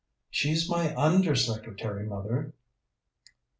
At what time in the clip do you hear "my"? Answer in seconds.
0.67-0.95